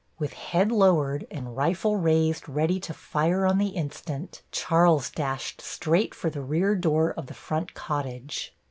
With 0.17 0.33
head 0.33 0.71
lowered 0.71 1.27
and 1.29 1.55
rifle 1.55 1.95
raised 1.95 2.49
ready 2.49 2.79
to 2.79 2.91
fire 2.91 3.45
on 3.45 3.59
the 3.59 3.67
instant, 3.67 4.41
Charles 4.51 5.11
dashed 5.11 5.61
straight 5.61 6.15
for 6.15 6.31
the 6.31 6.41
rear 6.41 6.75
door 6.75 7.11
of 7.13 7.27
the 7.27 7.35
front 7.35 7.75
cottage. 7.75 8.51